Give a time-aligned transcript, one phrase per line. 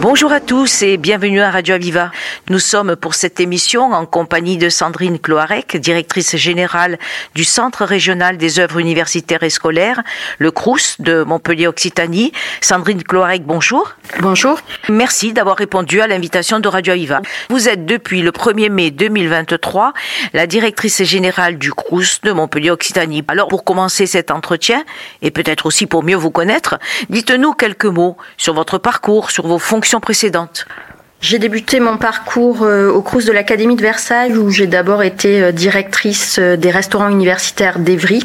[0.00, 2.10] Bonjour à tous et bienvenue à Radio Aviva.
[2.48, 6.98] Nous sommes pour cette émission en compagnie de Sandrine Cloarec, directrice générale
[7.34, 10.02] du Centre régional des œuvres universitaires et scolaires,
[10.38, 12.32] le CRUS de Montpellier-Occitanie.
[12.62, 13.92] Sandrine Cloarec, bonjour.
[14.20, 14.58] Bonjour.
[14.88, 17.20] Merci d'avoir répondu à l'invitation de Radio Aviva.
[17.50, 19.92] Vous êtes depuis le 1er mai 2023
[20.32, 23.22] la directrice générale du CRUS de Montpellier-Occitanie.
[23.28, 24.82] Alors pour commencer cet entretien
[25.20, 26.78] et peut-être aussi pour mieux vous connaître,
[27.10, 29.89] dites-nous quelques mots sur votre parcours, sur vos fonctions
[31.20, 35.42] J'ai débuté mon parcours euh, au Crous de l'Académie de Versailles où j'ai d'abord été
[35.42, 38.22] euh, directrice euh, des restaurants universitaires d'Evry,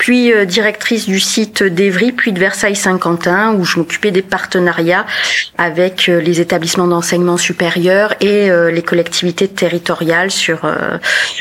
[0.00, 5.04] puis directrice du site d'Evry, puis de Versailles-Saint-Quentin où je m'occupais des partenariats
[5.58, 10.60] avec les établissements d'enseignement supérieur et les collectivités territoriales sur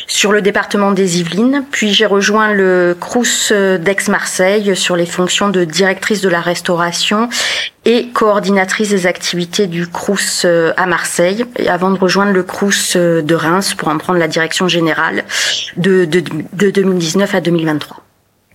[0.08, 1.64] sur le département des Yvelines.
[1.72, 7.30] Puis j'ai rejoint le Crous d'Aix-Marseille sur les fonctions de directrice de la restauration
[7.86, 13.22] et coordinatrice des activités du Crous euh, à Marseille, avant de rejoindre le Crous euh,
[13.22, 15.24] de Reims pour en prendre la direction générale
[15.78, 16.22] de, de,
[16.54, 18.09] de 2019 à 2023.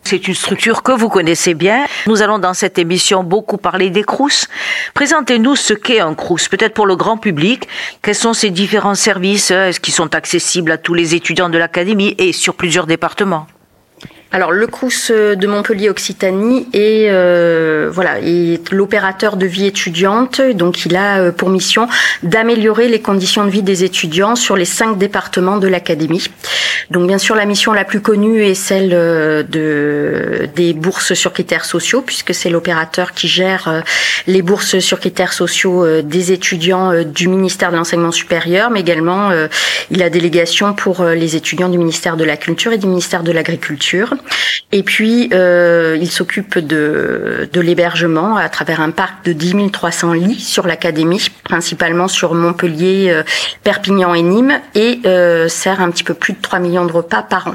[0.05, 1.87] C'est une structure que vous connaissez bien.
[2.07, 4.49] Nous allons dans cette émission beaucoup parler des CRUS.
[4.93, 7.67] Présentez-nous ce qu'est un CRUS, peut-être pour le grand public.
[8.03, 12.15] Quels sont ces différents services Est-ce qu'ils sont accessibles à tous les étudiants de l'académie
[12.19, 13.47] et sur plusieurs départements?
[14.35, 20.41] Alors le Crous euh, de Montpellier Occitanie est euh, voilà est l'opérateur de vie étudiante,
[20.55, 21.87] donc il a euh, pour mission
[22.25, 26.27] d'améliorer les conditions de vie des étudiants sur les cinq départements de l'académie.
[26.91, 31.65] Donc bien sûr la mission la plus connue est celle de des bourses sur critères
[31.65, 33.85] sociaux puisque c'est l'opérateur qui gère
[34.27, 39.31] les bourses sur critères sociaux des étudiants du ministère de l'enseignement supérieur, mais également
[39.91, 43.33] il a délégation pour les étudiants du ministère de la Culture et du ministère de
[43.33, 44.15] l'Agriculture.
[44.73, 50.13] Et puis, euh, il s'occupe de, de l'hébergement à travers un parc de 10 300
[50.15, 53.23] lits sur l'académie, principalement sur Montpellier, euh,
[53.63, 57.23] Perpignan et Nîmes, et euh, sert un petit peu plus de 3 millions de repas
[57.23, 57.55] par an.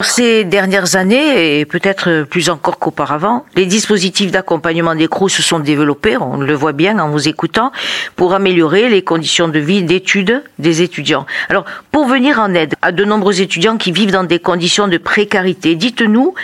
[0.00, 5.60] Ces dernières années, et peut-être plus encore qu'auparavant, les dispositifs d'accompagnement des CROUS se sont
[5.60, 7.70] développés, on le voit bien en vous écoutant,
[8.16, 11.26] pour améliorer les conditions de vie d'études des étudiants.
[11.48, 14.98] Alors, pour venir en aide à de nombreux étudiants qui vivent dans des conditions de
[14.98, 16.34] précarité, dites-nous,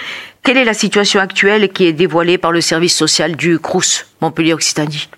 [0.43, 5.09] quelle est la situation actuelle qui est dévoilée par le service social du CROUS Montpellier-Occitanie?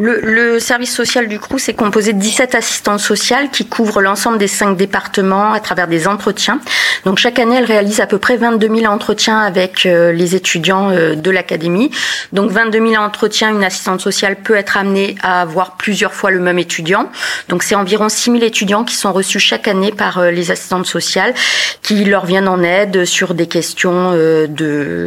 [0.00, 4.48] Le, service social du CRUS est composé de 17 assistantes sociales qui couvrent l'ensemble des
[4.48, 6.60] cinq départements à travers des entretiens.
[7.04, 10.90] Donc chaque année, elle réalise à peu près 22 000 entretiens avec euh, les étudiants
[10.90, 11.90] euh, de l'académie.
[12.32, 16.40] Donc 22 000 entretiens, une assistante sociale peut être amenée à avoir plusieurs fois le
[16.40, 17.10] même étudiant.
[17.48, 20.86] Donc c'est environ 6 000 étudiants qui sont reçus chaque année par euh, les assistantes
[20.86, 21.34] sociales
[21.82, 24.46] qui leur viennent en aide sur des questions de,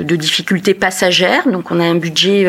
[0.03, 1.47] de difficultés passagères.
[1.47, 2.47] Donc on a un budget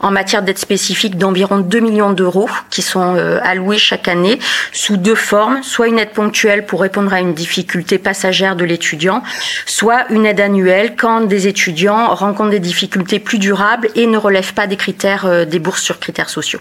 [0.00, 4.38] en matière d'aide spécifique d'environ 2 millions d'euros qui sont euh, alloués chaque année
[4.72, 9.22] sous deux formes, soit une aide ponctuelle pour répondre à une difficulté passagère de l'étudiant,
[9.66, 14.54] soit une aide annuelle quand des étudiants rencontrent des difficultés plus durables et ne relèvent
[14.54, 16.60] pas des critères euh, des bourses sur critères sociaux.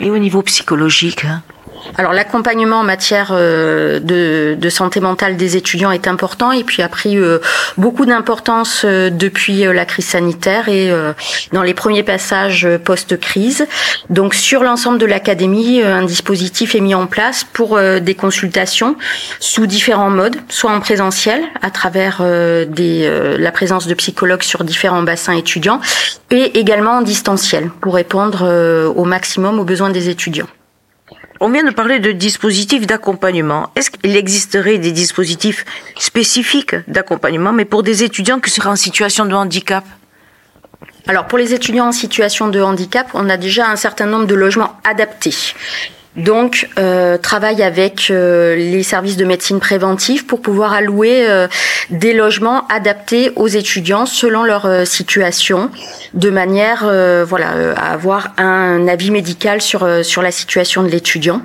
[0.00, 1.42] Et au niveau psychologique hein
[1.96, 6.88] alors l'accompagnement en matière euh, de, santé mentale des étudiants est important et puis a
[6.88, 7.38] pris euh,
[7.78, 10.92] beaucoup d'importance euh, depuis la crise sanitaire et
[11.52, 13.66] dans les premiers passages post-crise.
[14.10, 18.96] Donc sur l'ensemble de l'académie, un dispositif est mis en place pour des consultations
[19.40, 25.36] sous différents modes, soit en présentiel à travers la présence de psychologues sur différents bassins
[25.36, 25.80] étudiants
[26.30, 30.48] et également en distanciel pour répondre au maximum aux besoins des étudiants.
[31.38, 33.70] On vient de parler de dispositifs d'accompagnement.
[33.76, 35.64] Est-ce qu'il existerait des dispositifs
[35.98, 39.84] spécifiques d'accompagnement, mais pour des étudiants qui seraient en situation de handicap?
[41.06, 44.34] Alors pour les étudiants en situation de handicap, on a déjà un certain nombre de
[44.34, 45.54] logements adaptés.
[46.16, 51.46] Donc, euh, travaille avec euh, les services de médecine préventive pour pouvoir allouer euh,
[51.90, 55.70] des logements adaptés aux étudiants selon leur euh, situation,
[56.14, 56.84] de manière,
[57.26, 61.42] voilà, à avoir un avis médical sur sur la situation de l'étudiant.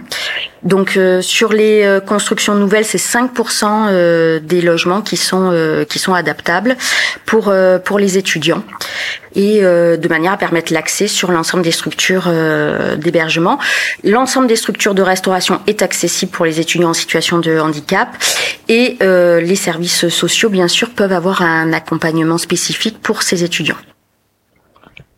[0.63, 6.77] Donc, sur les constructions nouvelles, c'est 5% des logements qui sont qui sont adaptables
[7.25, 7.53] pour
[7.83, 8.63] pour les étudiants
[9.35, 13.59] et euh, de manière à permettre l'accès sur l'ensemble des structures euh, d'hébergement.
[14.03, 18.09] L'ensemble des structures de restauration est accessible pour les étudiants en situation de handicap
[18.67, 23.77] et euh, les services sociaux, bien sûr, peuvent avoir un accompagnement spécifique pour ces étudiants.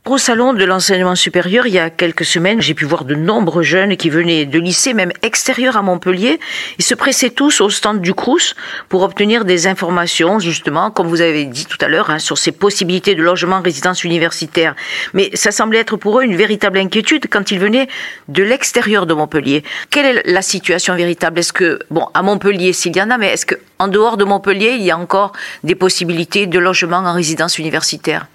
[0.05, 3.63] Au salon de l'enseignement supérieur, il y a quelques semaines, j'ai pu voir de nombreux
[3.63, 6.41] jeunes qui venaient de lycées, même extérieurs à Montpellier.
[6.77, 8.53] Ils se pressaient tous au stand du Crous
[8.89, 12.51] pour obtenir des informations, justement, comme vous avez dit tout à l'heure, hein, sur ces
[12.51, 14.75] possibilités de logement en résidence universitaire.
[15.13, 17.87] Mais ça semblait être pour eux une véritable inquiétude quand ils venaient
[18.27, 19.63] de l'extérieur de Montpellier.
[19.89, 21.39] Quelle est la situation véritable?
[21.39, 24.75] Est-ce que, bon, à Montpellier, s'il y en a, mais est-ce qu'en dehors de Montpellier,
[24.77, 25.31] il y a encore
[25.63, 28.27] des possibilités de logement en résidence universitaire?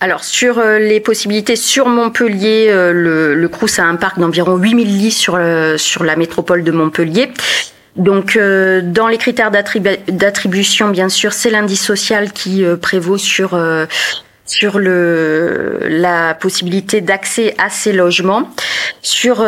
[0.00, 4.56] Alors sur euh, les possibilités sur Montpellier, euh, le, le Crous a un parc d'environ
[4.56, 7.30] 8000 lits sur, euh, sur la métropole de Montpellier.
[7.96, 13.60] Donc dans les critères d'attribution, bien sûr, c'est l'indice social qui prévaut sur
[14.46, 18.48] sur le la possibilité d'accès à ces logements.
[19.02, 19.44] Sur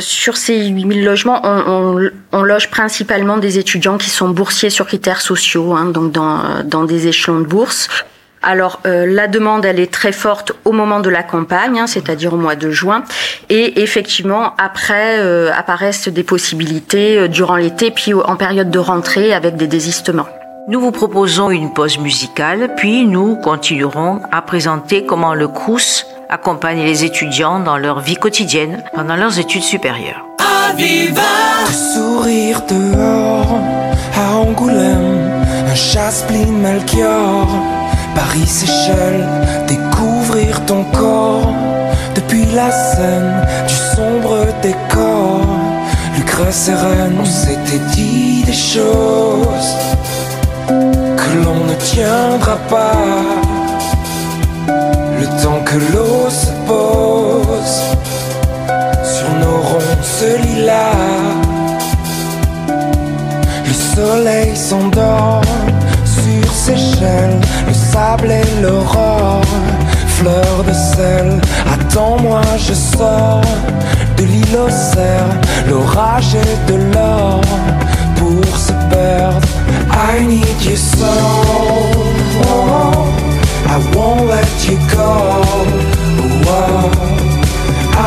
[0.00, 4.86] sur ces 8000 logements, on, on, on, loge principalement des étudiants qui sont boursiers sur
[4.86, 7.88] critères sociaux, hein, donc dans dans des échelons de bourse.
[8.42, 12.32] Alors euh, la demande, elle est très forte au moment de la campagne, hein, c'est-à-dire
[12.32, 13.04] au mois de juin,
[13.50, 19.34] et effectivement après euh, apparaissent des possibilités euh, durant l'été, puis en période de rentrée
[19.34, 20.28] avec des désistements.
[20.68, 26.82] Nous vous proposons une pause musicale, puis nous continuerons à présenter comment le Crous accompagne
[26.82, 30.24] les étudiants dans leur vie quotidienne pendant leurs études supérieures.
[31.72, 33.58] sourire dehors,
[34.16, 36.24] à Angoulême, un chasse
[38.10, 39.26] Melchior Paris-Séchelles,
[39.66, 41.54] découvrir ton corps
[42.14, 45.40] depuis la scène du sombre décor.
[46.16, 49.76] Lucre sereine, on s'était dit des choses
[50.68, 52.92] que l'on ne tiendra pas.
[55.18, 57.80] Le temps que l'eau se pose
[59.04, 60.94] sur nos ronces lilas,
[63.66, 65.42] le soleil s'endort
[66.04, 67.40] sur ses chaînes
[67.92, 69.42] sable et l'aurore,
[70.06, 71.40] fleur de sel.
[71.74, 73.42] Attends-moi, je sors
[74.16, 75.26] de l'île au cerf,
[75.68, 77.40] l'orage et de l'or
[78.16, 79.48] pour se perdre.
[79.92, 81.12] I need you so.
[83.72, 85.12] I won't let you go.
[86.46, 86.90] Oh,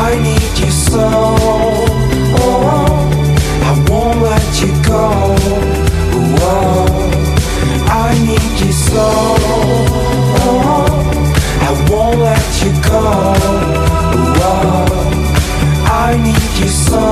[0.06, 1.83] I need you so.
[13.00, 14.52] Let you go.
[15.86, 17.03] I need you so.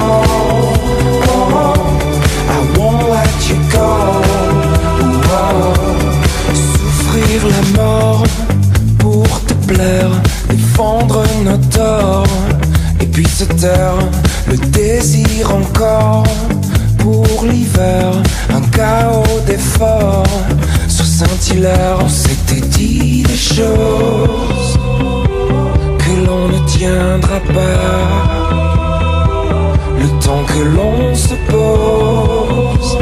[30.00, 32.98] Le temps que l'on se pose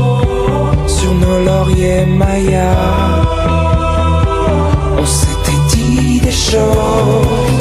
[0.87, 2.77] sur nos lauriers mayas.
[4.99, 7.61] On s'était dit des choses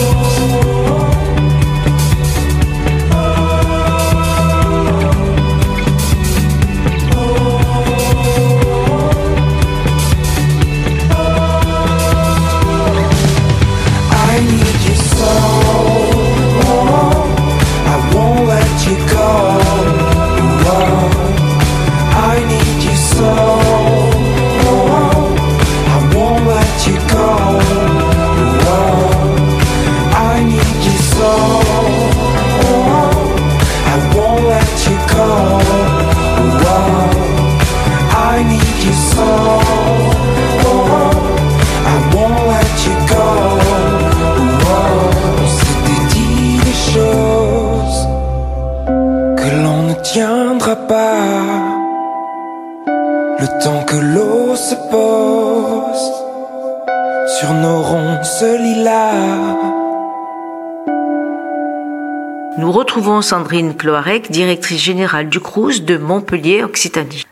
[63.21, 67.25] Sandrine Cloarec, directrice générale du CRUS de Montpellier Occitanie.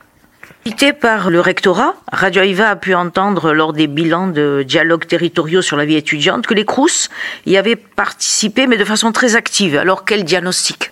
[0.66, 5.62] Invité par le rectorat, Radio Aviva a pu entendre lors des bilans de dialogues territoriaux
[5.62, 7.10] sur la vie étudiante que les CRUS
[7.46, 9.78] y avaient participé, mais de façon très active.
[9.78, 10.92] Alors quel diagnostic?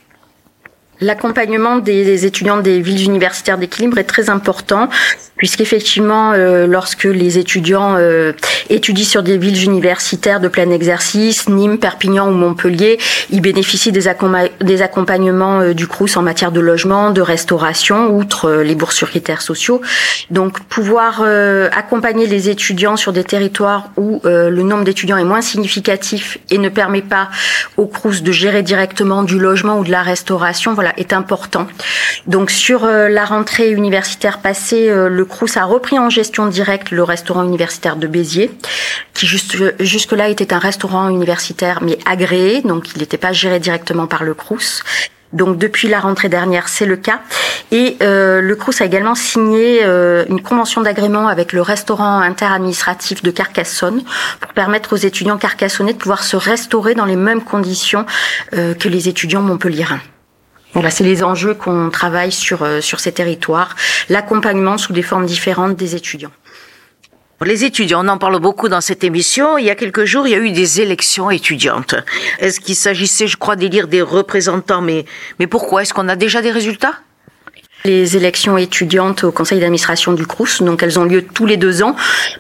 [1.00, 4.89] L'accompagnement des étudiants des villes universitaires d'équilibre est très important
[5.38, 8.32] puisqu'effectivement, euh, lorsque les étudiants euh,
[8.70, 12.98] étudient sur des villes universitaires de plein exercice, Nîmes, Perpignan ou Montpellier,
[13.30, 18.63] ils bénéficient des, accompagnements euh, du CRUS en matière de logement, de restauration, outre euh,
[18.63, 19.82] les bourses sur critères sociaux.
[20.32, 21.22] Donc, pouvoir
[21.72, 26.70] accompagner les étudiants sur des territoires où le nombre d'étudiants est moins significatif et ne
[26.70, 27.30] permet pas
[27.77, 31.68] au CRUS de gérer directement du logement ou de la restauration, voilà, est important.
[32.27, 37.01] Donc, sur la rentrée universitaire passée, le le Crous a repris en gestion directe le
[37.01, 38.51] restaurant universitaire de Béziers,
[39.15, 44.24] qui jusque-là était un restaurant universitaire mais agréé, donc il n'était pas géré directement par
[44.24, 44.84] le Crous.
[45.34, 47.22] Donc depuis la rentrée dernière, c'est le cas.
[47.72, 53.24] Et euh, le Crous a également signé euh, une convention d'agrément avec le restaurant interadministratif
[53.24, 54.03] de Carcassonne
[54.39, 58.05] pour permettre aux étudiants carcassonnais de pouvoir se restaurer dans les mêmes conditions
[58.53, 60.01] euh, que les étudiants montpelliérains.
[60.75, 63.77] Voilà, c'est les enjeux qu'on travaille sur, euh, sur ces territoires,
[64.10, 66.34] l'accompagnement sous des formes différentes des étudiants.
[67.46, 69.58] Les étudiants, on en parle beaucoup dans cette émission.
[69.58, 71.96] Il y a quelques jours, il y a eu des élections étudiantes.
[72.39, 75.05] Est-ce qu'il s'agissait, je crois, d'élire des représentants Mais,
[75.39, 75.84] mais pourquoi?
[75.84, 76.96] Est-ce qu'on a déjà des résultats?
[77.86, 80.62] Les élections étudiantes au conseil d'administration du CRUS.
[80.62, 81.96] Donc elles ont lieu tous les deux ans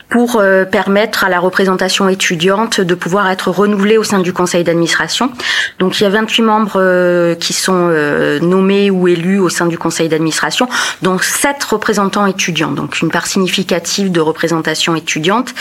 [0.09, 4.63] pour euh, permettre à la représentation étudiante de pouvoir être renouvelée au sein du conseil
[4.63, 5.31] d'administration.
[5.79, 9.67] Donc il y a 28 membres euh, qui sont euh, nommés ou élus au sein
[9.67, 10.67] du conseil d'administration,
[11.01, 15.53] dont 7 représentants étudiants, donc une part significative de représentation étudiante.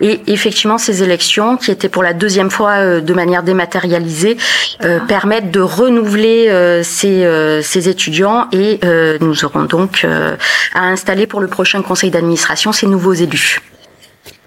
[0.00, 4.36] Et effectivement, ces élections, qui étaient pour la deuxième fois de manière dématérialisée,
[5.08, 8.80] permettent de renouveler ces, ces étudiants et
[9.20, 10.36] nous aurons donc euh,
[10.74, 13.60] à installer pour le prochain conseil d'administration ces nouveaux élus.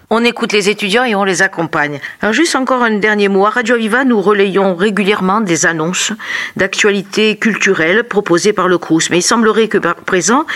[0.08, 1.98] On écoute les étudiants et on les accompagne.
[2.22, 3.44] Alors juste encore un dernier mot.
[3.44, 6.12] À Radio Viva, nous relayons régulièrement des annonces
[6.54, 9.10] d'actualité culturelle proposées par le CRUS.
[9.10, 10.46] Mais il semblerait que par présent,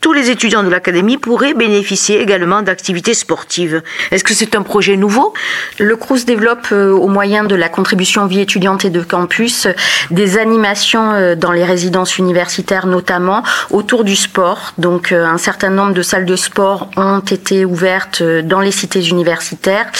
[0.00, 3.82] tous les étudiants de l'académie pourraient bénéficier également d'activités sportives.
[4.12, 5.34] Est-ce que c'est un projet nouveau?
[5.80, 9.66] Le CRUS développe euh, au moyen de la contribution vie étudiante et de campus
[10.12, 14.72] des animations euh, dans les résidences universitaires notamment autour du sport.
[14.78, 18.99] Donc euh, un certain nombre de salles de sport ont été ouvertes dans les cités
[19.08, 19.90] universitaires.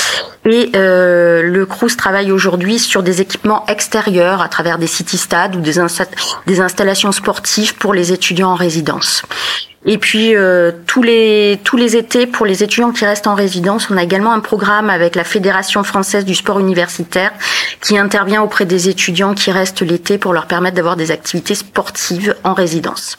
[0.47, 5.61] Et euh, le CRUS travaille aujourd'hui sur des équipements extérieurs à travers des city-stades ou
[5.61, 5.78] des,
[6.61, 9.23] installations sportives pour les étudiants en résidence.
[9.87, 13.90] Et puis euh, tous les tous les étés pour les étudiants qui restent en résidence,
[13.90, 17.33] on a également un programme avec la Fédération française du sport universitaire
[17.80, 22.35] qui intervient auprès des étudiants qui restent l'été pour leur permettre d'avoir des activités sportives
[22.45, 23.16] en résidence.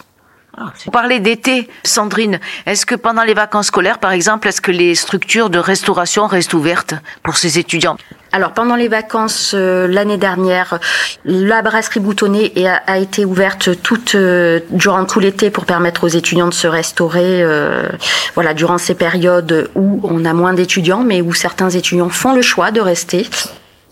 [0.57, 2.39] Vous parlez d'été, Sandrine.
[2.65, 6.53] Est-ce que pendant les vacances scolaires, par exemple, est-ce que les structures de restauration restent
[6.53, 6.93] ouvertes
[7.23, 7.97] pour ces étudiants?
[8.33, 10.79] Alors pendant les vacances euh, l'année dernière,
[11.25, 16.47] la brasserie boutonnée a, été ouverte toute euh, durant tout l'été pour permettre aux étudiants
[16.47, 17.43] de se restaurer.
[17.43, 17.89] Euh,
[18.35, 22.41] voilà, durant ces périodes où on a moins d'étudiants, mais où certains étudiants font le
[22.41, 23.27] choix de rester.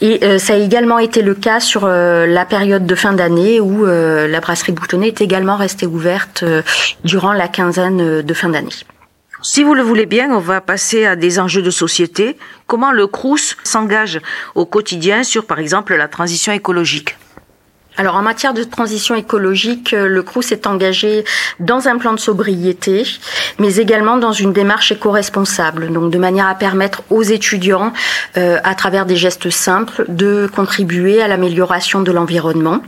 [0.01, 3.59] Et euh, ça a également été le cas sur euh, la période de fin d'année
[3.59, 6.43] où euh, la brasserie boutonnée est également restée ouverte
[7.03, 8.69] durant la quinzaine de fin d'année.
[9.41, 12.37] Si vous le voulez bien, on va passer à des enjeux de société.
[12.67, 14.19] Comment le CRUS s'engage
[14.55, 17.15] au quotidien sur, par exemple, la transition écologique?
[17.99, 21.25] Alors en matière de transition écologique, euh, le CRUS est engagé
[21.59, 23.03] dans un plan de sobriété,
[23.59, 27.91] mais également dans une démarche éco-responsable, donc de manière à permettre aux étudiants,
[28.37, 32.81] euh, à travers des gestes simples, de contribuer à l'amélioration de l'environnement.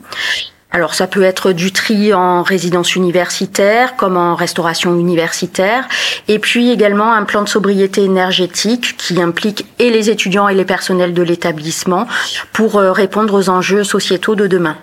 [0.71, 5.89] Alors ça peut être du tri en résidence universitaire comme en restauration universitaire
[6.29, 10.63] et puis également un plan de sobriété énergétique qui implique et les étudiants et les
[10.63, 12.07] personnels de l'établissement
[12.53, 14.77] pour euh, répondre aux enjeux sociétaux de demain.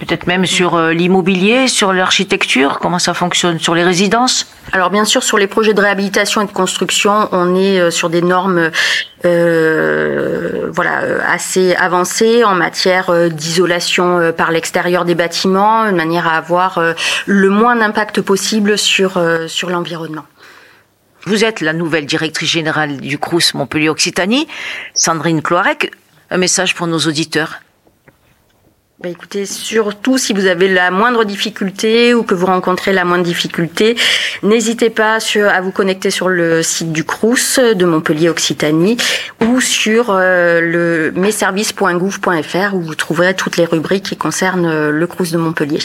[0.00, 4.46] Peut-être même sur euh, l'immobilier, sur l'architecture, comment ça fonctionne, sur les résidences?
[4.72, 8.08] Alors bien sûr, sur les projets de réhabilitation et de construction, on est euh, sur
[8.08, 8.70] des normes
[9.26, 16.82] euh, voilà, assez avancées en matière d'isolation par l'extérieur des bâtiments, de manière à avoir
[17.26, 20.24] le moins d'impact possible sur, sur l'environnement.
[21.26, 24.48] Vous êtes la nouvelle directrice générale du CRUS Montpellier-Occitanie,
[24.94, 25.92] Sandrine Cloarec.
[26.30, 27.60] Un message pour nos auditeurs
[29.02, 33.24] bah écoutez, surtout si vous avez la moindre difficulté ou que vous rencontrez la moindre
[33.24, 33.96] difficulté,
[34.42, 38.98] n'hésitez pas à vous connecter sur le site du CRUS de Montpellier Occitanie
[39.40, 45.06] ou sur euh, le messervices.gouv.fr où vous trouverez toutes les rubriques qui concernent euh, le
[45.06, 45.80] CRUS de Montpellier.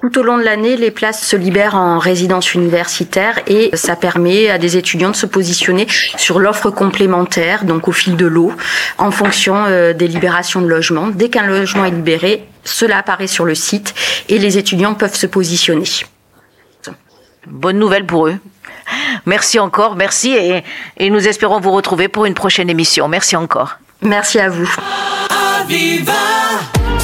[0.00, 4.48] Tout au long de l'année, les places se libèrent en résidence universitaire et ça permet
[4.48, 8.52] à des étudiants de se positionner sur l'offre complémentaire, donc au fil de l'eau,
[8.96, 11.08] en fonction euh, des libérations de logements.
[11.08, 13.94] Dès qu'un logement est libéré, cela apparaît sur le site
[14.30, 15.84] et les étudiants peuvent se positionner.
[17.46, 18.36] Bonne nouvelle pour eux.
[19.26, 20.64] Merci encore, merci et,
[20.96, 23.06] et nous espérons vous retrouver pour une prochaine émission.
[23.08, 23.78] Merci encore.
[24.02, 24.68] Merci à vous.